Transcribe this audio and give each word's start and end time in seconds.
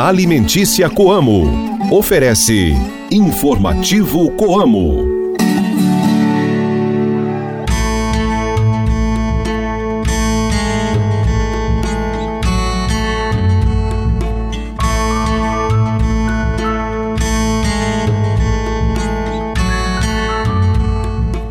Alimentícia 0.00 0.88
Coamo. 0.88 1.78
Oferece 1.90 2.74
Informativo 3.10 4.30
Coamo. 4.32 5.12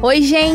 Oi, 0.03 0.21
gente, 0.23 0.50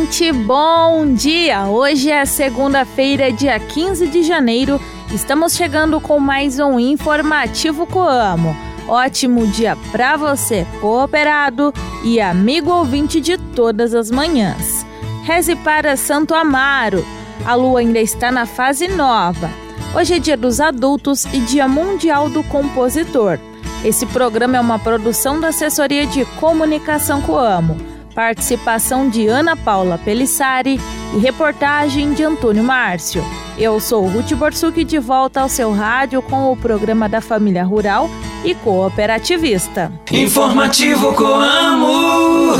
bom 0.46 1.14
dia! 1.14 1.64
Hoje 1.64 2.10
é 2.10 2.24
segunda-feira, 2.24 3.32
dia 3.32 3.58
15 3.58 4.06
de 4.06 4.22
janeiro. 4.22 4.80
Estamos 5.12 5.54
chegando 5.54 6.00
com 6.00 6.20
mais 6.20 6.60
um 6.60 6.78
informativo 6.78 7.86
Coamo. 7.86 8.56
Ótimo 8.86 9.46
dia 9.48 9.76
para 9.90 10.16
você, 10.16 10.64
cooperado 10.80 11.74
e 12.04 12.20
amigo 12.20 12.70
ouvinte 12.70 13.20
de 13.20 13.36
todas 13.36 13.94
as 13.94 14.08
manhãs. 14.08 14.86
Reze 15.24 15.56
para 15.56 15.96
Santo 15.96 16.34
Amaro. 16.34 17.04
A 17.44 17.54
lua 17.56 17.80
ainda 17.80 17.98
está 17.98 18.30
na 18.30 18.46
fase 18.46 18.86
nova. 18.86 19.50
Hoje 19.92 20.14
é 20.14 20.18
dia 20.20 20.36
dos 20.36 20.60
adultos 20.60 21.24
e 21.26 21.40
dia 21.40 21.66
mundial 21.66 22.30
do 22.30 22.44
compositor. 22.44 23.40
Esse 23.84 24.06
programa 24.06 24.56
é 24.56 24.60
uma 24.60 24.78
produção 24.78 25.40
da 25.40 25.48
Assessoria 25.48 26.06
de 26.06 26.24
Comunicação 26.24 27.20
Coamo 27.20 27.95
participação 28.16 29.08
de 29.10 29.28
Ana 29.28 29.54
Paula 29.54 29.98
Pelissari 29.98 30.80
e 31.14 31.18
reportagem 31.18 32.14
de 32.14 32.24
Antônio 32.24 32.64
Márcio. 32.64 33.22
Eu 33.58 33.78
sou 33.78 34.06
Ruth 34.06 34.32
Borsuk 34.32 34.82
de 34.84 34.98
volta 34.98 35.42
ao 35.42 35.50
seu 35.50 35.70
rádio 35.70 36.22
com 36.22 36.50
o 36.50 36.56
programa 36.56 37.10
da 37.10 37.20
Família 37.20 37.62
Rural 37.62 38.08
e 38.42 38.54
Cooperativista. 38.54 39.92
Informativo 40.10 41.12
Coamo. 41.12 42.54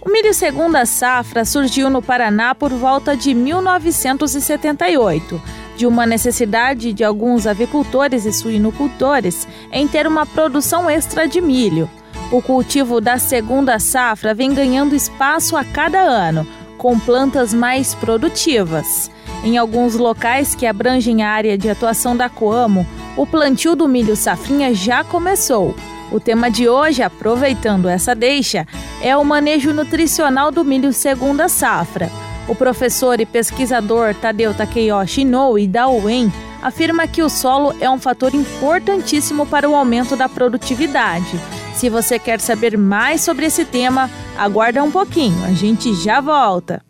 O 0.00 0.10
milho 0.10 0.32
segunda 0.32 0.86
safra 0.86 1.44
surgiu 1.44 1.90
no 1.90 2.00
Paraná 2.00 2.54
por 2.54 2.70
volta 2.70 3.14
de 3.14 3.34
1978 3.34 5.42
de 5.76 5.86
uma 5.86 6.06
necessidade 6.06 6.94
de 6.94 7.04
alguns 7.04 7.46
avicultores 7.46 8.24
e 8.24 8.32
suinocultores 8.32 9.46
em 9.70 9.86
ter 9.86 10.06
uma 10.06 10.24
produção 10.24 10.88
extra 10.88 11.28
de 11.28 11.42
milho. 11.42 11.90
O 12.30 12.42
cultivo 12.42 13.00
da 13.00 13.18
segunda 13.18 13.78
safra 13.78 14.34
vem 14.34 14.52
ganhando 14.52 14.96
espaço 14.96 15.56
a 15.56 15.64
cada 15.64 16.00
ano, 16.00 16.46
com 16.76 16.98
plantas 16.98 17.54
mais 17.54 17.94
produtivas. 17.94 19.08
Em 19.44 19.56
alguns 19.56 19.94
locais 19.94 20.52
que 20.52 20.66
abrangem 20.66 21.22
a 21.22 21.30
área 21.30 21.56
de 21.56 21.70
atuação 21.70 22.16
da 22.16 22.28
Coamo, 22.28 22.84
o 23.16 23.24
plantio 23.24 23.76
do 23.76 23.86
milho 23.86 24.16
safrinha 24.16 24.74
já 24.74 25.04
começou. 25.04 25.72
O 26.10 26.18
tema 26.18 26.50
de 26.50 26.68
hoje, 26.68 27.00
aproveitando 27.00 27.88
essa 27.88 28.12
deixa, 28.12 28.66
é 29.00 29.16
o 29.16 29.24
manejo 29.24 29.72
nutricional 29.72 30.50
do 30.50 30.64
milho 30.64 30.92
segunda 30.92 31.48
safra. 31.48 32.10
O 32.48 32.56
professor 32.56 33.20
e 33.20 33.26
pesquisador 33.26 34.14
Tadeu 34.14 34.52
Takeyoshi 34.52 35.20
Inoue 35.20 35.68
da 35.68 35.88
UEM 35.88 36.32
afirma 36.60 37.06
que 37.06 37.22
o 37.22 37.28
solo 37.28 37.72
é 37.80 37.88
um 37.88 37.98
fator 37.98 38.34
importantíssimo 38.34 39.46
para 39.46 39.68
o 39.68 39.76
aumento 39.76 40.16
da 40.16 40.28
produtividade. 40.28 41.38
Se 41.76 41.90
você 41.90 42.18
quer 42.18 42.40
saber 42.40 42.78
mais 42.78 43.20
sobre 43.20 43.44
esse 43.44 43.62
tema, 43.62 44.10
aguarda 44.38 44.82
um 44.82 44.90
pouquinho, 44.90 45.44
a 45.44 45.52
gente 45.52 45.94
já 45.94 46.22
volta. 46.22 46.82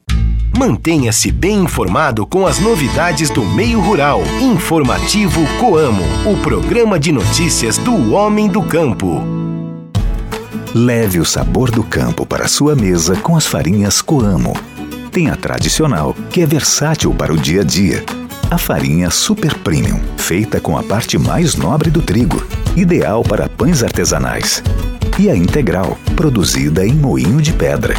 Mantenha-se 0.56 1.32
bem 1.32 1.64
informado 1.64 2.24
com 2.24 2.46
as 2.46 2.60
novidades 2.60 3.28
do 3.28 3.44
meio 3.44 3.80
rural. 3.80 4.22
Informativo 4.40 5.40
Coamo, 5.58 6.04
o 6.24 6.40
programa 6.40 7.00
de 7.00 7.10
notícias 7.10 7.78
do 7.78 8.14
homem 8.14 8.48
do 8.48 8.62
campo. 8.62 9.20
Leve 10.72 11.18
o 11.18 11.24
sabor 11.24 11.72
do 11.72 11.82
campo 11.82 12.24
para 12.24 12.46
sua 12.46 12.76
mesa 12.76 13.16
com 13.16 13.36
as 13.36 13.44
farinhas 13.44 14.00
Coamo. 14.00 14.52
Tem 15.10 15.30
a 15.30 15.36
tradicional, 15.36 16.14
que 16.30 16.42
é 16.42 16.46
versátil 16.46 17.12
para 17.12 17.32
o 17.32 17.36
dia 17.36 17.62
a 17.62 17.64
dia. 17.64 18.04
A 18.48 18.56
farinha 18.56 19.10
Super 19.10 19.52
Premium, 19.52 20.00
feita 20.16 20.60
com 20.60 20.78
a 20.78 20.82
parte 20.84 21.18
mais 21.18 21.56
nobre 21.56 21.90
do 21.90 22.00
trigo 22.00 22.40
ideal 22.76 23.24
para 23.24 23.48
pães 23.48 23.82
artesanais. 23.82 24.62
E 25.18 25.30
a 25.30 25.34
integral, 25.34 25.98
produzida 26.14 26.86
em 26.86 26.92
moinho 26.92 27.40
de 27.40 27.52
pedra. 27.52 27.94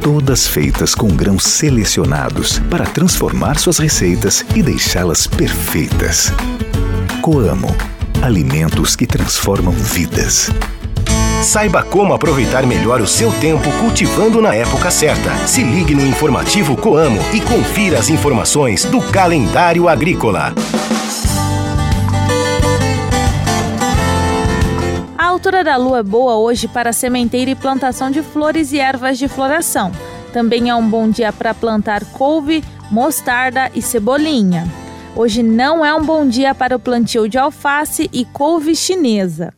Todas 0.00 0.46
feitas 0.46 0.94
com 0.94 1.08
grãos 1.08 1.44
selecionados 1.44 2.58
para 2.70 2.84
transformar 2.84 3.58
suas 3.58 3.78
receitas 3.78 4.44
e 4.54 4.62
deixá-las 4.62 5.26
perfeitas. 5.26 6.32
Coamo 7.20 7.74
alimentos 8.24 8.96
que 8.96 9.06
transformam 9.06 9.74
vidas. 9.74 10.50
Saiba 11.42 11.82
como 11.82 12.14
aproveitar 12.14 12.66
melhor 12.66 13.02
o 13.02 13.06
seu 13.06 13.30
tempo 13.32 13.70
cultivando 13.72 14.40
na 14.40 14.54
época 14.54 14.90
certa. 14.90 15.46
Se 15.46 15.62
ligue 15.62 15.94
no 15.94 16.06
informativo 16.06 16.74
Coamo 16.74 17.20
e 17.34 17.40
confira 17.40 17.98
as 17.98 18.08
informações 18.08 18.84
do 18.84 19.00
calendário 19.00 19.88
agrícola. 19.88 20.54
Altura 25.44 25.62
da 25.62 25.76
lua 25.76 25.98
é 25.98 26.02
boa 26.02 26.36
hoje 26.36 26.66
para 26.66 26.90
sementeira 26.90 27.50
e 27.50 27.54
plantação 27.54 28.10
de 28.10 28.22
flores 28.22 28.72
e 28.72 28.78
ervas 28.78 29.18
de 29.18 29.28
floração. 29.28 29.92
Também 30.32 30.70
é 30.70 30.74
um 30.74 30.88
bom 30.88 31.06
dia 31.10 31.30
para 31.34 31.52
plantar 31.52 32.02
couve, 32.12 32.64
mostarda 32.90 33.70
e 33.74 33.82
cebolinha. 33.82 34.66
Hoje 35.14 35.42
não 35.42 35.84
é 35.84 35.94
um 35.94 36.02
bom 36.02 36.26
dia 36.26 36.54
para 36.54 36.74
o 36.74 36.78
plantio 36.78 37.28
de 37.28 37.36
alface 37.36 38.08
e 38.10 38.24
couve 38.24 38.74
chinesa. 38.74 39.52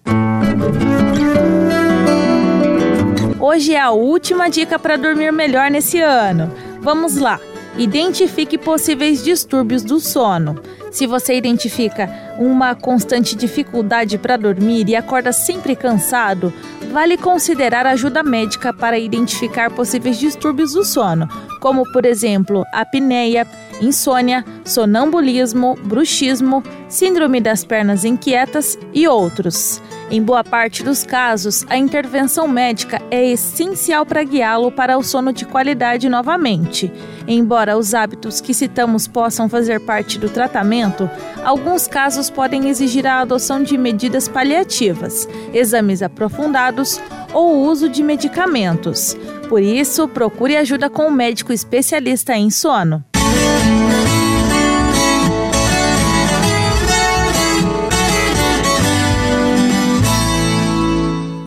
Hoje 3.39 3.73
é 3.73 3.81
a 3.81 3.93
última 3.93 4.49
dica 4.49 4.81
para 4.81 4.97
dormir 4.97 5.33
melhor 5.33 5.71
nesse 5.71 6.01
ano. 6.01 6.51
Vamos 6.81 7.17
lá! 7.17 7.39
Identifique 7.79 8.57
possíveis 8.57 9.23
distúrbios 9.23 9.83
do 9.83 10.01
sono. 10.01 10.59
Se 10.91 11.07
você 11.07 11.35
identifica 11.37 12.09
uma 12.39 12.75
constante 12.75 13.37
dificuldade 13.37 14.17
para 14.17 14.39
dormir 14.39 14.89
e 14.89 14.97
acorda 14.97 15.31
sempre 15.31 15.77
cansado, 15.77 16.51
vale 16.91 17.19
considerar 17.19 17.87
ajuda 17.87 18.23
médica 18.23 18.73
para 18.73 18.99
identificar 18.99 19.71
possíveis 19.71 20.19
distúrbios 20.19 20.73
do 20.73 20.87
sono, 20.87 21.29
como 21.61 21.83
por 21.93 22.07
exemplo 22.07 22.65
apneia, 22.73 23.47
insônia, 23.83 24.43
sonambulismo, 24.65 25.77
bruxismo, 25.85 26.63
síndrome 26.89 27.43
das 27.43 27.63
pernas 27.63 28.07
inquietas 28.07 28.79
e 28.95 29.07
outros. 29.07 29.83
Em 30.09 30.23
boa 30.23 30.45
parte 30.45 30.85
dos 30.85 31.03
casos, 31.03 31.65
a 31.69 31.77
intervenção 31.77 32.47
médica 32.47 33.03
é 33.11 33.29
essencial 33.29 34.07
para 34.07 34.23
guiá-lo 34.23 34.71
para 34.71 34.97
o 34.97 35.03
sono 35.03 35.33
de 35.33 35.45
qualidade 35.45 36.09
novamente. 36.09 36.93
Embora 37.27 37.77
os 37.77 37.93
hábitos 37.93 38.41
que 38.41 38.55
citamos 38.55 39.09
possam 39.09 39.49
fazer 39.49 39.81
parte 39.81 40.17
do 40.17 40.29
tratamento, 40.29 41.11
alguns 41.45 41.89
casos 41.89 42.31
podem 42.31 42.69
exigir 42.69 43.05
a 43.05 43.21
adoção 43.21 43.61
de 43.61 43.77
medidas 43.77 44.29
paliativas, 44.29 45.29
exames 45.53 46.03
aprofundados 46.03 47.01
ou 47.35 47.57
o 47.57 47.63
uso 47.67 47.89
de 47.89 48.05
medicamentos. 48.05 49.17
Por 49.49 49.61
isso, 49.61 50.07
procure 50.07 50.57
ajuda 50.57 50.89
com 50.89 51.09
um 51.09 51.11
médico 51.11 51.53
especialista 51.53 52.33
em 52.37 52.49
sono. 52.49 53.05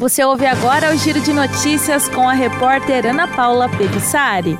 Você 0.09 0.25
ouve 0.25 0.47
agora 0.47 0.91
o 0.91 0.97
Giro 0.97 1.21
de 1.21 1.31
Notícias 1.31 2.09
com 2.09 2.27
a 2.27 2.33
repórter 2.33 3.05
Ana 3.05 3.27
Paula 3.27 3.69
Pedissari. 3.69 4.57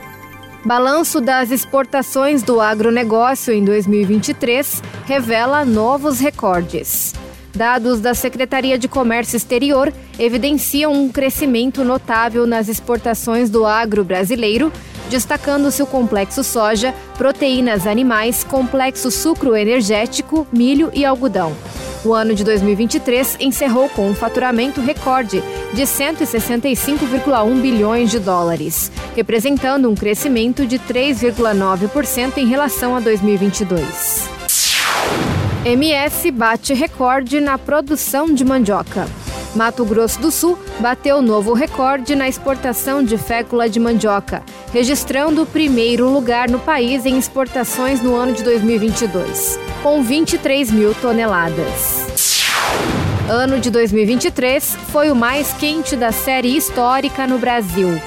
Balanço 0.64 1.20
das 1.20 1.50
exportações 1.50 2.44
do 2.44 2.62
agronegócio 2.62 3.52
em 3.52 3.66
2023 3.66 4.84
revela 5.08 5.66
novos 5.66 6.20
recordes. 6.20 7.16
Dados 7.52 8.00
da 8.00 8.14
Secretaria 8.14 8.78
de 8.78 8.88
Comércio 8.88 9.38
Exterior 9.38 9.92
evidenciam 10.20 10.94
um 10.94 11.10
crescimento 11.10 11.84
notável 11.84 12.46
nas 12.46 12.68
exportações 12.68 13.50
do 13.50 13.66
agro 13.66 14.04
brasileiro, 14.04 14.72
destacando-se 15.10 15.82
o 15.82 15.88
complexo 15.88 16.44
soja, 16.44 16.94
proteínas 17.18 17.86
animais, 17.86 18.44
complexo 18.44 19.12
sucro 19.12 19.56
energético, 19.56 20.48
milho 20.52 20.90
e 20.94 21.04
algodão. 21.04 21.54
O 22.06 22.14
ano 22.14 22.34
de 22.34 22.46
2023 22.46 23.38
encerrou 23.42 23.90
com 23.90 24.10
um 24.10 24.16
faturamento 24.16 24.80
recorde 24.80 25.44
de 25.74 25.82
165,1 25.82 27.62
bilhões 27.62 28.10
de 28.10 28.20
dólares, 28.20 28.90
representando 29.16 29.90
um 29.90 29.96
crescimento 29.96 30.66
de 30.66 30.80
3,9% 30.80 32.38
em 32.38 32.46
relação 32.46 32.96
a 32.96 33.02
2022. 33.02 34.30
MS 35.66 36.32
bate 36.32 36.74
recorde 36.74 37.42
na 37.42 37.58
produção 37.58 38.34
de 38.34 38.46
mandioca. 38.46 39.08
Mato 39.56 39.84
Grosso 39.84 40.20
do 40.20 40.32
Sul 40.32 40.58
bateu 40.80 41.22
novo 41.22 41.54
recorde 41.54 42.16
na 42.16 42.28
exportação 42.28 43.04
de 43.04 43.18
fécula 43.18 43.70
de 43.70 43.80
mandioca, 43.80 44.44
registrando 44.72 45.44
o 45.44 45.46
primeiro 45.46 46.10
lugar 46.10 46.50
no 46.50 46.60
país 46.60 47.06
em 47.06 47.18
exportações 47.18 48.02
no 48.02 48.16
ano 48.16 48.34
de 48.34 48.44
2022, 48.44 49.60
com 49.82 50.04
23 50.04 50.72
mil 50.72 50.94
toneladas. 50.96 52.08
Ano 53.28 53.60
de 53.60 53.70
2023 53.70 54.76
foi 54.92 55.12
o 55.12 55.16
mais 55.16 55.54
quente 55.54 55.96
da 55.96 56.12
série 56.12 56.56
histórica 56.56 57.28
no 57.28 57.38
Brasil. 57.38 58.02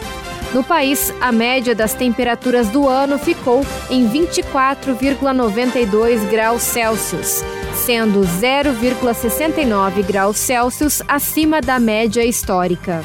No 0.53 0.63
país, 0.63 1.13
a 1.21 1.33
média 1.33 1.75
das 1.75 1.95
temperaturas 1.95 2.69
do 2.69 2.89
ano 2.89 3.19
ficou 3.19 3.65
em 3.89 4.07
24,92 4.09 6.29
graus 6.29 6.63
Celsius, 6.63 7.43
sendo 7.85 8.21
0,69 8.21 10.05
graus 10.05 10.37
Celsius 10.37 11.03
acima 11.09 11.61
da 11.61 11.81
média 11.81 12.25
histórica. 12.25 13.03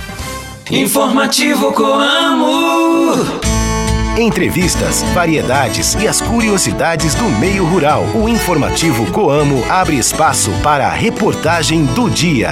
Informativo 0.69 1.73
Coamo. 1.73 3.15
Entrevistas, 4.19 5.01
variedades 5.13 5.95
e 5.95 6.07
as 6.07 6.21
curiosidades 6.21 7.15
do 7.15 7.25
meio 7.39 7.65
rural. 7.65 8.03
O 8.15 8.29
informativo 8.29 9.11
Coamo 9.11 9.63
abre 9.69 9.97
espaço 9.97 10.51
para 10.61 10.87
a 10.87 10.91
reportagem 10.91 11.85
do 11.85 12.09
dia. 12.09 12.51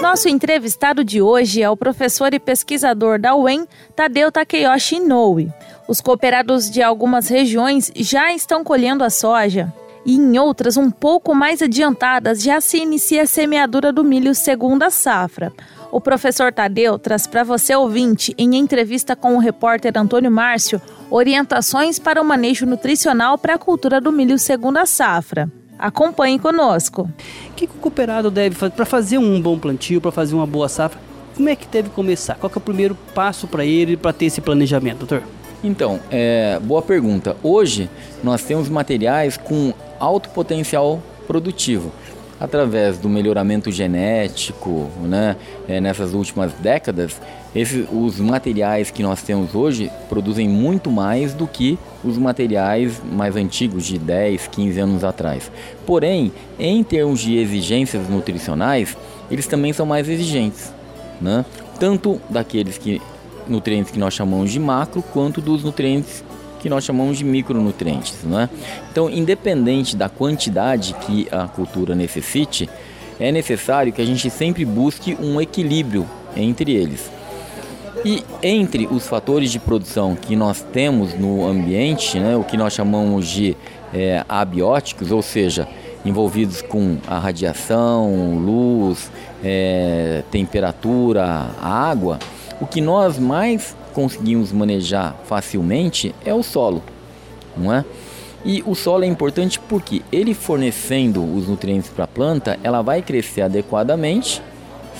Nosso 0.00 0.28
entrevistado 0.28 1.04
de 1.04 1.20
hoje 1.22 1.62
é 1.62 1.70
o 1.70 1.76
professor 1.76 2.34
e 2.34 2.40
pesquisador 2.40 3.20
da 3.20 3.34
UEM, 3.34 3.66
Tadeu 3.94 4.32
Takeyoshi 4.32 4.96
Inoue. 4.96 5.52
Os 5.88 6.02
cooperados 6.02 6.70
de 6.70 6.82
algumas 6.82 7.28
regiões 7.28 7.90
já 7.96 8.30
estão 8.34 8.62
colhendo 8.62 9.02
a 9.02 9.08
soja 9.08 9.72
e 10.04 10.16
em 10.16 10.38
outras 10.38 10.76
um 10.76 10.90
pouco 10.90 11.34
mais 11.34 11.62
adiantadas 11.62 12.42
já 12.42 12.60
se 12.60 12.76
inicia 12.76 13.22
a 13.22 13.26
semeadura 13.26 13.90
do 13.90 14.04
milho 14.04 14.34
segunda 14.34 14.90
safra. 14.90 15.50
O 15.90 15.98
professor 15.98 16.52
Tadeu 16.52 16.98
traz 16.98 17.26
para 17.26 17.42
você 17.42 17.74
ouvinte, 17.74 18.34
em 18.36 18.54
entrevista 18.56 19.16
com 19.16 19.34
o 19.34 19.38
repórter 19.38 19.96
Antônio 19.96 20.30
Márcio, 20.30 20.78
orientações 21.10 21.98
para 21.98 22.20
o 22.20 22.24
manejo 22.24 22.66
nutricional 22.66 23.38
para 23.38 23.54
a 23.54 23.58
cultura 23.58 23.98
do 23.98 24.12
milho 24.12 24.38
segunda 24.38 24.84
safra. 24.84 25.50
Acompanhe 25.78 26.38
conosco. 26.38 27.08
O 27.48 27.52
que, 27.54 27.64
o 27.64 27.68
cooperado 27.68 28.30
deve 28.30 28.54
fazer 28.54 28.74
para 28.74 28.84
fazer 28.84 29.16
um 29.16 29.40
bom 29.40 29.58
plantio, 29.58 30.02
para 30.02 30.12
fazer 30.12 30.34
uma 30.34 30.46
boa 30.46 30.68
safra? 30.68 31.00
Como 31.34 31.48
é 31.48 31.56
que 31.56 31.66
deve 31.66 31.88
começar? 31.88 32.34
Qual 32.34 32.52
é 32.54 32.58
o 32.58 32.60
primeiro 32.60 32.94
passo 33.14 33.48
para 33.48 33.64
ele 33.64 33.96
para 33.96 34.12
ter 34.12 34.26
esse 34.26 34.42
planejamento, 34.42 35.06
doutor? 35.06 35.37
Então, 35.62 35.98
é, 36.10 36.58
boa 36.62 36.80
pergunta. 36.80 37.36
Hoje 37.42 37.90
nós 38.22 38.42
temos 38.44 38.68
materiais 38.68 39.36
com 39.36 39.72
alto 39.98 40.28
potencial 40.30 41.02
produtivo 41.26 41.92
através 42.40 42.98
do 42.98 43.08
melhoramento 43.08 43.70
genético, 43.72 44.88
né? 45.02 45.36
É, 45.66 45.80
nessas 45.80 46.14
últimas 46.14 46.52
décadas, 46.52 47.20
esses, 47.52 47.84
os 47.90 48.20
materiais 48.20 48.92
que 48.92 49.02
nós 49.02 49.22
temos 49.22 49.56
hoje 49.56 49.90
produzem 50.08 50.48
muito 50.48 50.88
mais 50.90 51.34
do 51.34 51.48
que 51.48 51.76
os 52.04 52.16
materiais 52.16 53.02
mais 53.10 53.34
antigos 53.34 53.84
de 53.84 53.98
10, 53.98 54.46
15 54.46 54.78
anos 54.78 55.02
atrás. 55.02 55.50
Porém, 55.84 56.32
em 56.58 56.84
termos 56.84 57.18
de 57.20 57.36
exigências 57.36 58.08
nutricionais, 58.08 58.96
eles 59.28 59.48
também 59.48 59.72
são 59.72 59.84
mais 59.84 60.08
exigentes, 60.08 60.72
né? 61.20 61.44
tanto 61.80 62.20
daqueles 62.30 62.78
que 62.78 63.02
nutrientes 63.48 63.90
que 63.90 63.98
nós 63.98 64.14
chamamos 64.14 64.50
de 64.50 64.58
macro, 64.58 65.02
quanto 65.02 65.40
dos 65.40 65.64
nutrientes 65.64 66.24
que 66.60 66.68
nós 66.68 66.84
chamamos 66.84 67.18
de 67.18 67.24
micronutrientes. 67.24 68.22
Né? 68.24 68.48
Então, 68.90 69.08
independente 69.08 69.96
da 69.96 70.08
quantidade 70.08 70.94
que 71.06 71.28
a 71.30 71.46
cultura 71.46 71.94
necessite, 71.94 72.68
é 73.18 73.32
necessário 73.32 73.92
que 73.92 74.02
a 74.02 74.06
gente 74.06 74.28
sempre 74.30 74.64
busque 74.64 75.16
um 75.20 75.40
equilíbrio 75.40 76.06
entre 76.36 76.72
eles. 76.72 77.10
E 78.04 78.22
entre 78.42 78.86
os 78.86 79.06
fatores 79.08 79.50
de 79.50 79.58
produção 79.58 80.14
que 80.14 80.36
nós 80.36 80.64
temos 80.72 81.14
no 81.14 81.44
ambiente, 81.44 82.18
né, 82.20 82.36
o 82.36 82.44
que 82.44 82.56
nós 82.56 82.72
chamamos 82.72 83.26
de 83.26 83.56
é, 83.92 84.24
abióticos, 84.28 85.10
ou 85.10 85.20
seja, 85.20 85.66
envolvidos 86.04 86.62
com 86.62 86.98
a 87.08 87.18
radiação, 87.18 88.38
luz, 88.38 89.10
é, 89.42 90.22
temperatura, 90.30 91.50
água, 91.60 92.18
o 92.60 92.66
que 92.66 92.80
nós 92.80 93.18
mais 93.18 93.76
conseguimos 93.92 94.52
manejar 94.52 95.16
facilmente 95.24 96.14
é 96.24 96.34
o 96.34 96.42
solo, 96.42 96.82
não 97.56 97.72
é? 97.72 97.84
E 98.44 98.62
o 98.66 98.74
solo 98.74 99.04
é 99.04 99.06
importante 99.06 99.58
porque 99.58 100.02
ele 100.12 100.32
fornecendo 100.32 101.22
os 101.22 101.48
nutrientes 101.48 101.90
para 101.90 102.04
a 102.04 102.08
planta, 102.08 102.58
ela 102.62 102.82
vai 102.82 103.02
crescer 103.02 103.42
adequadamente, 103.42 104.40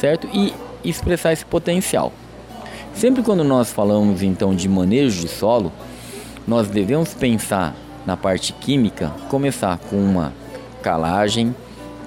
certo? 0.00 0.28
E 0.32 0.52
expressar 0.84 1.32
esse 1.32 1.44
potencial. 1.44 2.12
Sempre 2.94 3.22
quando 3.22 3.44
nós 3.44 3.72
falamos 3.72 4.22
então 4.22 4.55
de 4.55 4.69
manejo 4.69 5.20
de 5.20 5.28
solo, 5.28 5.72
nós 6.46 6.69
devemos 6.69 7.14
pensar 7.14 7.76
na 8.05 8.16
parte 8.16 8.52
química, 8.52 9.12
começar 9.28 9.78
com 9.78 9.96
uma 9.96 10.32
calagem, 10.82 11.55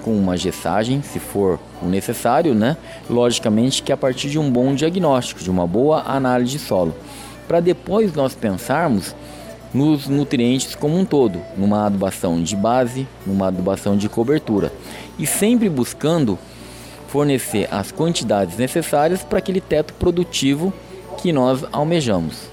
com 0.02 0.16
uma 0.16 0.36
gessagem, 0.36 1.00
se 1.00 1.18
for 1.18 1.58
o 1.82 1.86
necessário, 1.86 2.54
né? 2.54 2.76
Logicamente 3.08 3.82
que 3.82 3.92
a 3.92 3.96
partir 3.96 4.30
de 4.30 4.38
um 4.38 4.50
bom 4.50 4.74
diagnóstico, 4.74 5.42
de 5.42 5.50
uma 5.50 5.66
boa 5.66 6.02
análise 6.06 6.52
de 6.52 6.58
solo, 6.58 6.94
para 7.46 7.60
depois 7.60 8.14
nós 8.14 8.34
pensarmos 8.34 9.14
nos 9.74 10.06
nutrientes 10.06 10.74
como 10.74 10.98
um 10.98 11.04
todo, 11.04 11.40
numa 11.56 11.86
adubação 11.86 12.42
de 12.42 12.54
base, 12.54 13.06
numa 13.26 13.48
adubação 13.48 13.96
de 13.96 14.08
cobertura, 14.08 14.72
e 15.18 15.26
sempre 15.26 15.68
buscando 15.68 16.38
fornecer 17.08 17.68
as 17.70 17.92
quantidades 17.92 18.56
necessárias 18.56 19.22
para 19.22 19.38
aquele 19.38 19.60
teto 19.60 19.92
produtivo 19.94 20.72
que 21.18 21.32
nós 21.32 21.64
almejamos. 21.72 22.50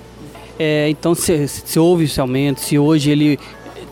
É, 0.57 0.89
então, 0.89 1.15
se, 1.15 1.47
se 1.47 1.79
houve 1.79 2.03
esse 2.03 2.19
aumento, 2.19 2.59
se 2.59 2.77
hoje 2.77 3.09
ele 3.09 3.39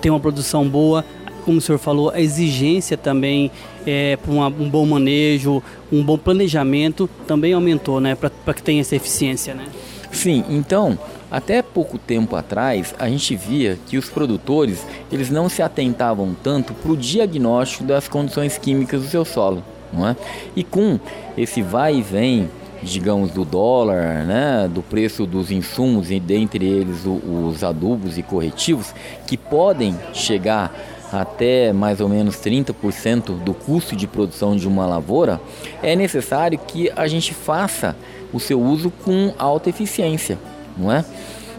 tem 0.01 0.11
uma 0.11 0.19
produção 0.19 0.67
boa, 0.67 1.05
como 1.45 1.59
o 1.59 1.61
senhor 1.61 1.77
falou, 1.77 2.09
a 2.09 2.19
exigência 2.19 2.97
também 2.97 3.49
é, 3.87 4.17
um 4.27 4.69
bom 4.69 4.85
manejo, 4.85 5.63
um 5.91 6.03
bom 6.03 6.17
planejamento 6.17 7.09
também 7.25 7.53
aumentou, 7.53 7.99
né, 7.99 8.15
para 8.15 8.53
que 8.53 8.61
tenha 8.61 8.81
essa 8.81 8.95
eficiência, 8.95 9.53
né? 9.53 9.65
Sim, 10.11 10.43
então, 10.49 10.97
até 11.31 11.61
pouco 11.61 11.97
tempo 11.97 12.35
atrás, 12.35 12.93
a 12.99 13.09
gente 13.09 13.35
via 13.35 13.77
que 13.87 13.97
os 13.97 14.09
produtores, 14.09 14.85
eles 15.11 15.29
não 15.29 15.49
se 15.49 15.61
atentavam 15.61 16.35
tanto 16.43 16.73
para 16.73 16.91
o 16.91 16.97
diagnóstico 16.97 17.83
das 17.83 18.07
condições 18.07 18.57
químicas 18.57 19.01
do 19.01 19.07
seu 19.07 19.25
solo 19.25 19.63
não 19.91 20.07
é? 20.07 20.15
E 20.55 20.63
com 20.63 20.99
esse 21.37 21.61
vai 21.61 21.95
e 21.95 22.01
vem, 22.01 22.49
digamos, 22.81 23.31
do 23.31 23.43
dólar, 23.45 24.25
né, 24.25 24.69
do 24.71 24.81
preço 24.81 25.25
dos 25.25 25.51
insumos 25.51 26.11
e 26.11 26.19
dentre 26.19 26.65
eles 26.65 27.05
os 27.05 27.63
adubos 27.63 28.17
e 28.17 28.23
corretivos, 28.23 28.93
que 29.25 29.37
podem 29.37 29.95
chegar 30.13 30.73
até 31.11 31.71
mais 31.71 32.01
ou 32.01 32.09
menos 32.09 32.35
30% 32.35 33.39
do 33.43 33.53
custo 33.53 33.95
de 33.95 34.07
produção 34.07 34.55
de 34.55 34.67
uma 34.67 34.85
lavoura, 34.85 35.39
é 35.81 35.95
necessário 35.95 36.57
que 36.57 36.91
a 36.95 37.07
gente 37.07 37.33
faça 37.33 37.95
o 38.33 38.39
seu 38.39 38.61
uso 38.61 38.91
com 39.03 39.33
alta 39.37 39.69
eficiência, 39.69 40.37
não 40.77 40.91
é? 40.91 41.05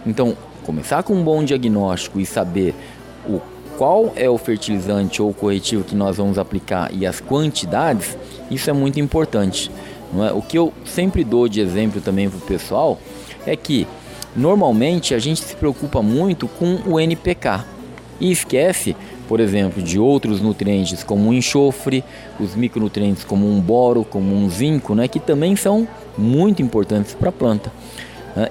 Então, 0.07 0.37
começar 0.65 1.03
com 1.03 1.15
um 1.15 1.25
bom 1.25 1.43
diagnóstico 1.43 2.21
e 2.21 2.27
saber 2.27 2.75
o 3.27 3.41
qual 3.79 4.13
é 4.17 4.29
o 4.29 4.37
fertilizante 4.37 5.23
ou 5.23 5.33
corretivo 5.33 5.85
que 5.85 5.95
nós 5.95 6.17
vamos 6.17 6.37
aplicar 6.37 6.91
e 6.93 7.07
as 7.07 7.21
quantidades, 7.21 8.19
isso 8.51 8.69
é 8.69 8.73
muito 8.73 8.99
importante. 8.99 9.71
Não 10.13 10.25
é? 10.27 10.33
O 10.33 10.43
que 10.43 10.59
eu 10.59 10.73
sempre 10.85 11.23
dou 11.23 11.49
de 11.49 11.61
exemplo 11.61 12.01
também 12.01 12.29
para 12.29 12.39
o 12.39 12.43
pessoal 12.43 12.99
é 13.47 13.55
que 13.55 13.87
normalmente 14.35 15.15
a 15.15 15.19
gente 15.19 15.41
se 15.41 15.55
preocupa 15.55 16.03
muito 16.03 16.49
com 16.49 16.81
o 16.87 16.99
NPK 16.99 17.65
e 18.21 18.33
esquece, 18.33 18.97
por 19.29 19.39
exemplo, 19.39 19.83
de 19.83 19.99
outros 19.99 20.41
nutrientes 20.41 21.05
como 21.05 21.31
o 21.31 21.35
enxofre, 21.35 22.03
os 22.41 22.57
micronutrientes 22.57 23.23
como 23.23 23.47
um 23.47 23.61
boro, 23.61 24.05
como 24.05 24.35
um 24.35 24.49
zinco, 24.49 24.95
né, 24.95 25.07
que 25.07 25.21
também 25.21 25.55
são 25.55 25.87
muito 26.17 26.63
importantes 26.63 27.15
para 27.15 27.29
a 27.29 27.33
planta. 27.33 27.71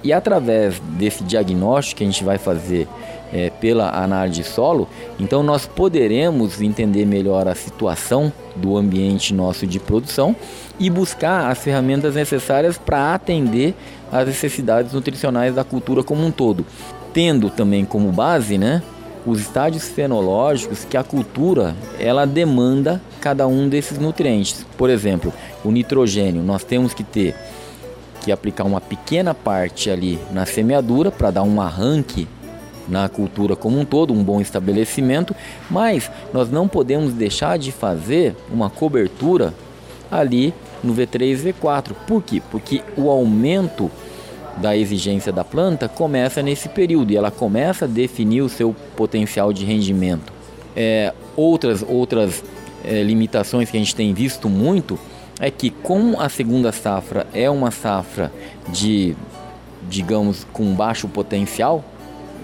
E 0.04 0.12
através 0.12 0.80
desse 0.98 1.24
diagnóstico 1.24 2.00
que 2.00 2.04
a 2.04 2.08
gente 2.08 2.24
vai 2.24 2.38
fazer 2.38 2.88
é, 3.32 3.50
pela 3.50 3.90
análise 3.90 4.42
de 4.42 4.48
solo, 4.48 4.88
então 5.20 5.42
nós 5.42 5.66
poderemos 5.66 6.62
entender 6.62 7.06
melhor 7.06 7.48
a 7.48 7.56
situação 7.56 8.32
do 8.56 8.78
ambiente 8.78 9.34
nosso 9.34 9.66
de 9.66 9.80
produção 9.80 10.36
e 10.80 10.90
buscar 10.90 11.50
as 11.50 11.60
ferramentas 11.60 12.16
necessárias 12.16 12.78
para 12.78 13.14
atender 13.14 13.74
às 14.12 14.28
necessidades 14.28 14.94
nutricionais 14.94 15.56
da 15.56 15.64
cultura 15.64 16.04
como 16.04 16.26
um 16.26 16.32
todo, 16.32 16.66
tendo 17.14 17.50
também 17.50 17.86
como 17.86 18.12
base, 18.12 18.58
né, 18.58 18.82
os 19.28 19.42
estádios 19.42 19.90
fenológicos 19.90 20.86
que 20.86 20.96
a 20.96 21.04
cultura 21.04 21.76
ela 22.00 22.26
demanda 22.26 23.02
cada 23.20 23.46
um 23.46 23.68
desses 23.68 24.00
nutrientes. 24.00 24.66
Por 24.78 24.90
exemplo, 24.90 25.34
o 25.66 25.72
nitrogênio, 25.72 26.42
nós 26.42 26.64
temos 26.64 26.94
que 26.94 27.04
ter 27.04 27.36
que 28.22 28.32
aplicar 28.32 28.64
uma 28.64 28.80
pequena 28.80 29.34
parte 29.34 29.90
ali 29.90 30.18
na 30.32 30.46
semeadura 30.46 31.12
para 31.12 31.30
dar 31.30 31.44
um 31.44 31.62
arranque 31.62 32.28
na 32.88 33.10
cultura 33.10 33.54
como 33.54 33.78
um 33.78 33.84
todo, 33.84 34.14
um 34.14 34.24
bom 34.24 34.40
estabelecimento, 34.40 35.36
mas 35.70 36.10
nós 36.34 36.50
não 36.50 36.68
podemos 36.68 37.14
deixar 37.14 37.58
de 37.58 37.70
fazer 37.70 38.34
uma 38.50 38.70
cobertura 38.70 39.54
ali 40.10 40.54
no 40.82 40.94
V3 40.96 41.54
V4. 41.54 41.94
Por 42.08 42.24
quê? 42.24 42.42
Porque 42.50 42.82
o 42.96 43.10
aumento 43.10 43.92
da 44.58 44.76
exigência 44.76 45.32
da 45.32 45.44
planta 45.44 45.88
começa 45.88 46.42
nesse 46.42 46.70
período 46.70 47.12
e 47.12 47.18
ela 47.18 47.32
começa 47.32 47.86
a 47.86 47.88
definir 47.88 48.42
o 48.42 48.50
seu 48.50 48.76
potencial 48.96 49.54
de 49.54 49.66
rendimento. 49.66 50.34
É, 50.76 51.14
outras 51.36 51.84
outras 51.88 52.44
é, 52.84 53.02
limitações 53.04 53.70
que 53.70 53.78
a 53.78 53.80
gente 53.80 53.96
tem 53.96 54.14
visto 54.14 54.50
muito 54.50 55.00
é 55.40 55.52
que 55.52 55.70
como 55.70 56.20
a 56.20 56.30
segunda 56.30 56.72
safra 56.72 57.28
é 57.34 57.50
uma 57.50 57.72
safra 57.72 58.32
de 58.70 59.16
digamos 59.90 60.46
com 60.52 60.74
baixo 60.74 61.08
potencial 61.08 61.84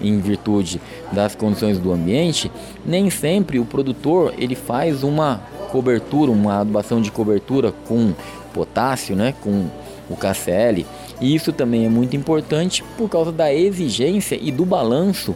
em 0.02 0.18
virtude 0.18 0.80
das 1.12 1.34
condições 1.34 1.78
do 1.78 1.92
ambiente, 1.92 2.50
nem 2.84 3.10
sempre 3.10 3.58
o 3.58 3.64
produtor 3.64 4.34
ele 4.38 4.54
faz 4.54 5.02
uma 5.02 5.40
cobertura, 5.70 6.30
uma 6.30 6.60
adubação 6.60 7.00
de 7.00 7.10
cobertura 7.10 7.72
com 7.86 8.12
potássio, 8.52 9.16
né, 9.16 9.34
com 9.40 9.66
o 10.08 10.16
KCl. 10.16 10.84
E 11.20 11.34
isso 11.34 11.52
também 11.52 11.86
é 11.86 11.88
muito 11.88 12.16
importante 12.16 12.82
por 12.96 13.08
causa 13.08 13.32
da 13.32 13.52
exigência 13.52 14.38
e 14.40 14.50
do 14.50 14.64
balanço 14.64 15.34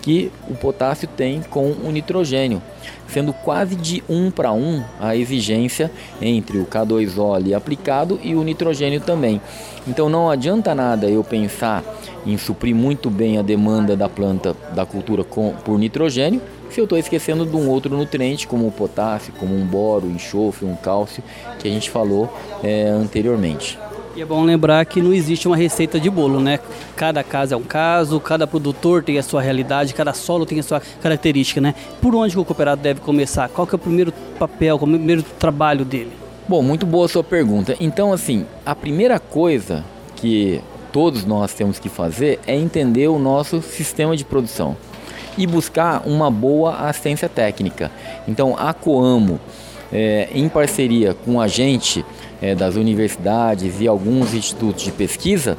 que 0.00 0.30
o 0.48 0.54
potássio 0.54 1.08
tem 1.08 1.42
com 1.42 1.72
o 1.84 1.90
nitrogênio, 1.90 2.62
sendo 3.08 3.32
quase 3.32 3.76
de 3.76 4.02
um 4.08 4.30
para 4.30 4.52
um 4.52 4.82
a 4.98 5.14
exigência 5.14 5.90
entre 6.22 6.58
o 6.58 6.64
K2O 6.64 7.54
aplicado 7.54 8.18
e 8.22 8.34
o 8.34 8.42
nitrogênio 8.42 9.00
também. 9.00 9.40
Então 9.86 10.08
não 10.08 10.30
adianta 10.30 10.74
nada 10.74 11.08
eu 11.08 11.22
pensar 11.22 11.84
em 12.24 12.38
suprir 12.38 12.74
muito 12.74 13.10
bem 13.10 13.38
a 13.38 13.42
demanda 13.42 13.96
da 13.96 14.08
planta 14.08 14.56
da 14.74 14.86
cultura 14.86 15.24
com, 15.24 15.52
por 15.64 15.78
nitrogênio 15.78 16.40
se 16.70 16.80
eu 16.80 16.84
estou 16.84 16.98
esquecendo 16.98 17.46
de 17.46 17.56
um 17.56 17.68
outro 17.68 17.96
nutriente 17.96 18.46
como 18.46 18.66
o 18.66 18.72
potássio, 18.72 19.32
como 19.38 19.54
um 19.54 19.64
boro, 19.64 20.06
enxofre, 20.06 20.66
um 20.66 20.76
cálcio 20.76 21.22
que 21.58 21.66
a 21.66 21.70
gente 21.70 21.90
falou 21.90 22.32
é, 22.62 22.88
anteriormente. 22.88 23.78
E 24.18 24.22
é 24.22 24.24
bom 24.24 24.42
lembrar 24.42 24.84
que 24.84 25.00
não 25.00 25.14
existe 25.14 25.46
uma 25.46 25.56
receita 25.56 26.00
de 26.00 26.10
bolo, 26.10 26.40
né? 26.40 26.58
Cada 26.96 27.22
caso 27.22 27.54
é 27.54 27.56
um 27.56 27.62
caso, 27.62 28.18
cada 28.18 28.48
produtor 28.48 29.00
tem 29.00 29.16
a 29.16 29.22
sua 29.22 29.40
realidade, 29.40 29.94
cada 29.94 30.12
solo 30.12 30.44
tem 30.44 30.58
a 30.58 30.62
sua 30.64 30.82
característica, 31.00 31.60
né? 31.60 31.72
Por 32.02 32.16
onde 32.16 32.36
o 32.36 32.44
cooperado 32.44 32.82
deve 32.82 32.98
começar? 32.98 33.48
Qual 33.48 33.64
que 33.64 33.76
é 33.76 33.76
o 33.76 33.78
primeiro 33.78 34.12
papel, 34.36 34.74
o 34.74 34.78
primeiro 34.80 35.22
trabalho 35.22 35.84
dele? 35.84 36.10
Bom, 36.48 36.64
muito 36.64 36.84
boa 36.84 37.06
a 37.06 37.08
sua 37.08 37.22
pergunta. 37.22 37.76
Então, 37.78 38.12
assim, 38.12 38.44
a 38.66 38.74
primeira 38.74 39.20
coisa 39.20 39.84
que 40.16 40.60
todos 40.90 41.24
nós 41.24 41.54
temos 41.54 41.78
que 41.78 41.88
fazer 41.88 42.40
é 42.44 42.56
entender 42.56 43.06
o 43.06 43.20
nosso 43.20 43.62
sistema 43.62 44.16
de 44.16 44.24
produção 44.24 44.76
e 45.36 45.46
buscar 45.46 46.02
uma 46.04 46.28
boa 46.28 46.74
assistência 46.88 47.28
técnica. 47.28 47.88
Então, 48.26 48.56
a 48.58 48.74
Coamo, 48.74 49.38
é, 49.92 50.28
em 50.32 50.48
parceria 50.48 51.14
com 51.14 51.40
a 51.40 51.48
gente, 51.48 52.04
é, 52.40 52.54
das 52.54 52.76
universidades 52.76 53.80
e 53.80 53.88
alguns 53.88 54.34
institutos 54.34 54.82
de 54.84 54.92
pesquisa, 54.92 55.56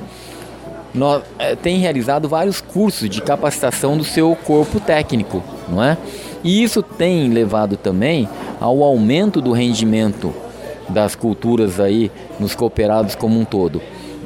nós, 0.93 1.23
é, 1.37 1.55
tem 1.55 1.77
realizado 1.79 2.27
vários 2.27 2.61
cursos 2.61 3.09
de 3.09 3.21
capacitação 3.21 3.97
do 3.97 4.03
seu 4.03 4.35
corpo 4.35 4.79
técnico, 4.79 5.43
não 5.67 5.83
é? 5.83 5.97
E 6.43 6.63
isso 6.63 6.81
tem 6.81 7.29
levado 7.29 7.75
também 7.75 8.27
ao 8.59 8.83
aumento 8.83 9.41
do 9.41 9.51
rendimento 9.51 10.33
das 10.87 11.15
culturas 11.15 11.79
aí 11.79 12.11
nos 12.39 12.55
cooperados 12.55 13.13
como 13.13 13.39
um 13.39 13.45
todo. 13.45 13.81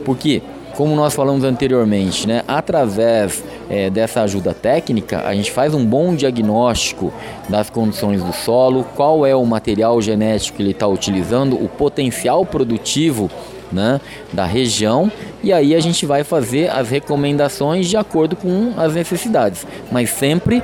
Porque 0.05 0.41
como 0.75 0.95
nós 0.95 1.13
falamos 1.13 1.43
anteriormente, 1.43 2.27
né, 2.27 2.43
através 2.47 3.43
é, 3.69 3.89
dessa 3.89 4.21
ajuda 4.21 4.53
técnica, 4.53 5.21
a 5.25 5.33
gente 5.33 5.51
faz 5.51 5.73
um 5.73 5.85
bom 5.85 6.15
diagnóstico 6.15 7.13
das 7.47 7.69
condições 7.69 8.23
do 8.23 8.33
solo, 8.33 8.85
qual 8.95 9.25
é 9.25 9.35
o 9.35 9.45
material 9.45 10.01
genético 10.01 10.57
que 10.57 10.63
ele 10.63 10.71
está 10.71 10.87
utilizando, 10.87 11.55
o 11.55 11.69
potencial 11.69 12.45
produtivo 12.45 13.29
né, 13.71 13.99
da 14.31 14.45
região, 14.45 15.11
e 15.43 15.51
aí 15.51 15.75
a 15.75 15.79
gente 15.79 16.05
vai 16.05 16.23
fazer 16.23 16.69
as 16.69 16.89
recomendações 16.89 17.87
de 17.87 17.97
acordo 17.97 18.35
com 18.35 18.73
as 18.77 18.93
necessidades, 18.93 19.65
mas 19.91 20.09
sempre 20.09 20.63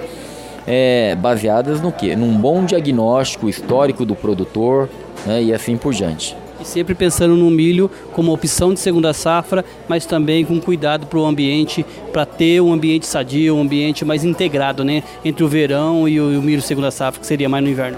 é, 0.68 1.16
baseadas 1.16 1.82
no 1.82 1.92
que? 1.92 2.16
Num 2.16 2.38
bom 2.38 2.64
diagnóstico 2.66 3.50
histórico 3.50 4.06
do 4.06 4.16
produtor 4.16 4.90
né, 5.26 5.42
e 5.42 5.54
assim 5.54 5.76
por 5.76 5.94
diante. 5.94 6.36
E 6.60 6.66
sempre 6.66 6.94
pensando 6.94 7.36
no 7.36 7.50
milho 7.50 7.90
como 8.14 8.34
opção 8.34 8.74
de 8.74 8.80
segunda 8.80 9.14
safra, 9.14 9.64
mas 9.88 10.06
também 10.06 10.44
com 10.44 10.60
cuidado 10.60 11.08
para 11.08 11.20
o 11.20 11.26
ambiente, 11.26 11.86
para 12.12 12.26
ter 12.26 12.62
um 12.62 12.74
ambiente 12.74 13.06
sadio, 13.06 13.56
um 13.56 13.62
ambiente 13.62 14.04
mais 14.04 14.24
integrado, 14.26 14.84
né? 14.84 15.04
Entre 15.24 15.44
o 15.44 15.48
verão 15.48 16.08
e 16.08 16.20
o, 16.20 16.42
milho 16.42 16.62
segunda 16.62 16.92
safra, 16.92 17.20
que 17.22 17.28
seria 17.28 17.48
mais 17.48 17.64
no 17.64 17.70
inverno. 17.70 17.98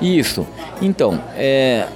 Isso. 0.00 0.46
Então, 0.80 1.20
é, 1.36 1.88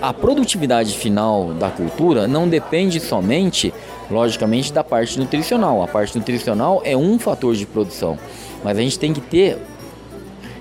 a 0.00 0.12
produtividade 0.12 0.96
final 0.96 1.52
da 1.54 1.70
cultura 1.70 2.26
não 2.26 2.48
depende 2.48 2.98
somente, 3.00 3.72
logicamente, 4.10 4.72
da 4.72 4.82
parte 4.82 5.18
nutricional. 5.18 5.82
A 5.82 5.88
parte 5.88 6.16
nutricional 6.16 6.80
é 6.84 6.96
um 6.96 7.18
fator 7.18 7.54
de 7.54 7.66
produção, 7.66 8.18
mas 8.62 8.78
a 8.78 8.80
gente 8.80 8.98
tem 8.98 9.12
que 9.12 9.20
ter, 9.20 9.58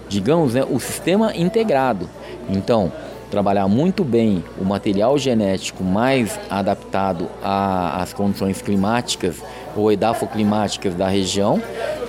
digamos, 0.10 0.54
né, 0.54 0.66
o 0.70 0.80
sistema 0.80 1.36
integrado. 1.36 2.10
Então, 2.50 2.92
trabalhar 3.34 3.68
muito 3.68 4.04
bem 4.04 4.44
o 4.62 4.64
material 4.64 5.18
genético 5.18 5.84
mais 5.84 6.40
adaptado 6.52 7.28
às 7.44 8.14
condições 8.14 8.62
climáticas 8.62 9.42
ou 9.76 9.92
edafoclimáticas 9.92 10.94
da 10.94 11.08
região, 11.08 11.60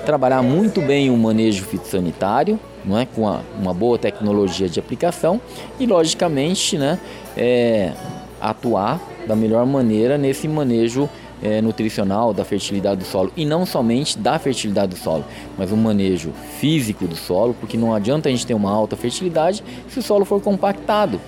trabalhar 0.05 0.43
muito 0.43 0.83
bem 0.83 1.09
o 1.09 1.17
manejo 1.17 1.65
fitossanitário, 1.65 2.61
não 2.85 2.99
é? 2.99 3.07
com 3.07 3.27
a, 3.27 3.41
uma 3.59 3.73
boa 3.73 3.99
tecnologia 3.99 4.69
de 4.69 4.79
aplicação 4.79 5.41
e, 5.81 5.87
logicamente, 5.87 6.77
né, 6.77 6.99
é, 7.35 7.93
atuar 8.39 9.01
da 9.27 9.35
melhor 9.35 9.65
maneira 9.65 10.19
nesse 10.19 10.47
manejo 10.47 11.09
é, 11.45 11.61
nutricional 11.61 12.33
da 12.33 12.45
fertilidade 12.45 13.01
do 13.01 13.07
solo 13.07 13.31
e 13.37 13.45
não 13.45 13.67
somente 13.67 14.19
da 14.19 14.39
fertilidade 14.39 14.95
do 14.95 14.99
solo, 14.99 15.25
mas 15.59 15.71
um 15.71 15.77
manejo 15.77 16.33
físico 16.59 17.07
do 17.07 17.15
solo, 17.15 17.55
porque 17.61 17.77
não 17.77 17.95
adianta 17.95 18.29
a 18.29 18.33
gente 18.33 18.47
ter 18.47 18.55
uma 18.55 18.73
alta 18.73 18.97
fertilidade 18.97 19.63
se 19.89 19.99
o 19.99 20.03
solo 20.03 20.25
for 20.25 20.41
compactado. 20.41 21.21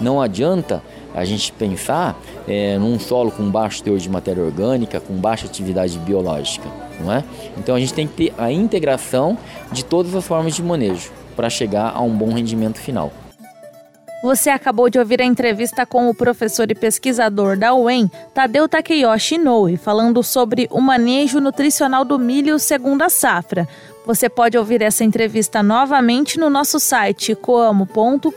Não 0.00 0.22
adianta 0.22 0.80
a 1.14 1.24
gente 1.24 1.52
pensar 1.52 2.18
é, 2.48 2.78
num 2.78 2.98
solo 2.98 3.30
com 3.30 3.50
baixo 3.50 3.82
teor 3.82 3.98
de 3.98 4.08
matéria 4.08 4.42
orgânica, 4.42 5.00
com 5.00 5.14
baixa 5.14 5.46
atividade 5.46 5.98
biológica, 5.98 6.68
não 7.00 7.12
é? 7.12 7.24
Então 7.58 7.74
a 7.74 7.80
gente 7.80 7.92
tem 7.92 8.06
que 8.06 8.14
ter 8.14 8.34
a 8.38 8.50
integração 8.50 9.36
de 9.72 9.84
todas 9.84 10.14
as 10.14 10.24
formas 10.24 10.54
de 10.54 10.62
manejo 10.62 11.10
para 11.34 11.50
chegar 11.50 11.92
a 11.94 12.00
um 12.00 12.16
bom 12.16 12.32
rendimento 12.32 12.78
final. 12.78 13.12
Você 14.24 14.48
acabou 14.48 14.88
de 14.88 14.98
ouvir 14.98 15.20
a 15.20 15.24
entrevista 15.26 15.84
com 15.84 16.08
o 16.08 16.14
professor 16.14 16.70
e 16.70 16.74
pesquisador 16.74 17.58
da 17.58 17.74
UEM, 17.74 18.10
Tadeu 18.32 18.66
Takeyoshi 18.66 19.34
Inoue, 19.34 19.76
falando 19.76 20.22
sobre 20.22 20.66
o 20.70 20.80
manejo 20.80 21.40
nutricional 21.40 22.06
do 22.06 22.18
milho 22.18 22.58
segundo 22.58 23.02
a 23.02 23.10
safra. 23.10 23.68
Você 24.06 24.30
pode 24.30 24.56
ouvir 24.56 24.80
essa 24.80 25.04
entrevista 25.04 25.62
novamente 25.62 26.40
no 26.40 26.48
nosso 26.48 26.80
site 26.80 27.34
coamo.com.br 27.34 28.30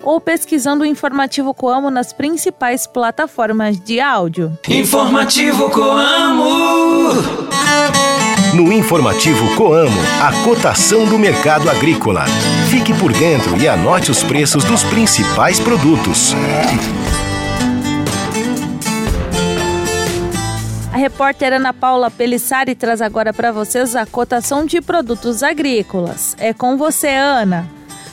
ou 0.00 0.20
pesquisando 0.20 0.84
o 0.84 0.86
Informativo 0.86 1.52
Coamo 1.52 1.90
nas 1.90 2.12
principais 2.12 2.86
plataformas 2.86 3.80
de 3.80 3.98
áudio. 3.98 4.56
Informativo 4.68 5.68
Coamo. 5.70 7.10
No 8.54 8.72
informativo 8.72 9.54
Coamo, 9.54 10.00
a 10.20 10.44
cotação 10.44 11.06
do 11.06 11.16
mercado 11.16 11.70
agrícola. 11.70 12.24
Fique 12.68 12.92
por 12.92 13.12
dentro 13.12 13.56
e 13.56 13.68
anote 13.68 14.10
os 14.10 14.24
preços 14.24 14.64
dos 14.64 14.82
principais 14.82 15.60
produtos. 15.60 16.34
A 20.92 20.96
repórter 20.96 21.52
Ana 21.52 21.72
Paula 21.72 22.10
Pelissari 22.10 22.74
traz 22.74 23.00
agora 23.00 23.32
para 23.32 23.52
vocês 23.52 23.94
a 23.94 24.04
cotação 24.04 24.66
de 24.66 24.80
produtos 24.80 25.44
agrícolas. 25.44 26.34
É 26.36 26.52
com 26.52 26.76
você, 26.76 27.10
Ana. 27.10 27.68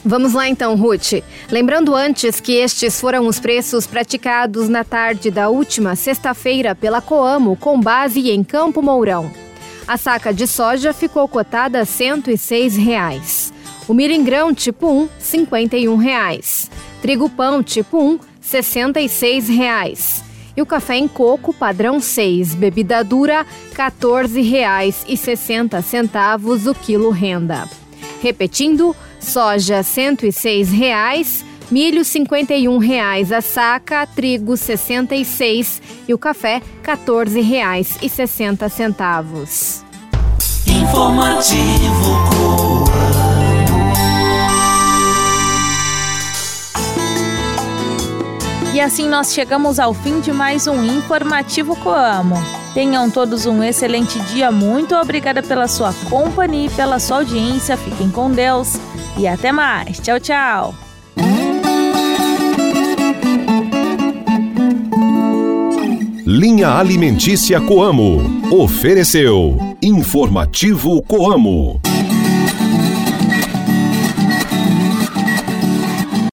Vamos 0.06 0.34
lá 0.34 0.48
então, 0.48 0.75
Ruth. 0.75 1.24
Lembrando 1.50 1.96
antes 1.96 2.39
que 2.39 2.53
estes 2.53 3.01
foram 3.01 3.25
os 3.25 3.39
preços 3.39 3.88
praticados 3.88 4.70
na 4.70 4.84
tarde 4.84 5.32
da 5.32 5.50
última 5.50 5.96
sexta-feira 5.96 6.75
pela 6.75 7.01
Coamo, 7.01 7.56
com 7.56 7.82
base 7.82 8.29
em 8.29 8.44
Campo 8.44 8.84
Mourão. 8.84 9.46
A 9.88 9.96
saca 9.96 10.34
de 10.34 10.46
soja 10.46 10.91
ficou 10.91 11.25
cotada 11.29 11.79
a 11.79 11.86
106 11.86 12.75
reais. 12.75 13.53
O 13.88 13.94
milho 13.94 14.13
em 14.13 14.22
grão 14.22 14.53
tipo 14.53 14.91
1, 14.91 15.08
51 15.17 15.96
reais. 15.96 16.70
Trigo 17.01 17.29
pão 17.29 17.63
tipo 17.63 17.98
1, 17.98 18.20
66 18.41 19.48
reais. 19.48 20.22
E 20.58 20.62
o 20.62 20.65
café 20.65 20.98
em 20.98 21.08
coco 21.08 21.53
padrão 21.53 22.01
6, 22.01 22.53
bebida 22.56 23.01
dura, 23.01 23.44
R$ 23.44 23.48
14,60 23.77 26.70
o 26.70 26.75
quilo 26.75 27.10
renda. 27.10 27.63
Repetindo, 28.22 28.94
soja 29.22 29.82
106 29.84 30.70
reais, 30.70 31.46
milho 31.69 32.03
51 32.03 32.77
reais 32.77 33.31
a 33.31 33.41
saca, 33.41 34.07
trigo 34.07 34.51
R$ 34.51 34.57
66 34.57 35.81
e 36.07 36.13
o 36.13 36.17
café 36.17 36.62
R$ 36.83 36.95
14,60. 36.95 39.83
Informativo 40.67 42.07
E 48.77 48.79
assim 48.79 49.09
nós 49.09 49.33
chegamos 49.33 49.79
ao 49.79 49.91
fim 49.91 50.19
de 50.19 50.31
mais 50.31 50.67
um 50.67 50.83
Informativo 50.83 51.75
Coamo. 51.77 52.36
Tenham 52.75 53.09
todos 53.09 53.47
um 53.47 53.63
excelente 53.63 54.19
dia. 54.25 54.51
Muito 54.51 54.93
obrigada 54.93 55.41
pela 55.41 55.67
sua 55.67 55.91
companhia 56.07 56.67
e 56.67 56.69
pela 56.69 57.00
sua 57.00 57.17
audiência. 57.17 57.75
Fiquem 57.75 58.12
com 58.12 58.29
Deus 58.29 58.75
e 59.17 59.27
até 59.27 59.51
mais. 59.51 60.00
Tchau, 60.00 60.19
tchau. 60.19 60.87
Linha 66.29 66.72
Alimentícia 66.72 67.62
Coamo. 67.62 68.22
Ofereceu 68.51 69.57
Informativo 69.81 71.01
Coamo. 71.01 71.79